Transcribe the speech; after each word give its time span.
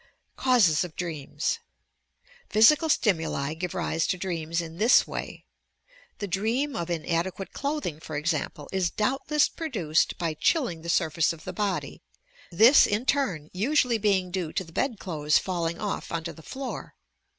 CAUSES 0.35 0.83
OP 0.83 0.95
DREAMS 0.95 1.59
Physical 2.49 2.89
stimuli 2.89 3.53
give 3.53 3.75
rise 3.75 4.07
to 4.07 4.17
dreams 4.17 4.59
in 4.59 4.77
this 4.79 5.05
way: 5.05 5.45
The 6.17 6.27
dream 6.27 6.75
of 6.75 6.89
inadequate 6.89 7.53
clothing 7.53 7.99
for 7.99 8.17
example, 8.17 8.67
is 8.71 8.89
doubtless 8.89 9.47
produced 9.47 10.17
by 10.17 10.33
chilling 10.33 10.81
the 10.81 10.89
surface 10.89 11.33
of 11.33 11.43
the 11.43 11.53
body, 11.53 12.01
this, 12.49 12.87
in 12.87 13.05
turn, 13.05 13.51
usually 13.53 13.99
being 13.99 14.31
due 14.31 14.51
to 14.53 14.63
the 14.63 14.73
bed 14.73 14.97
clothes 14.97 15.37
falling 15.37 15.77
off 15.79 16.11
onto 16.11 16.33
the 16.33 16.41
floor. 16.41 16.95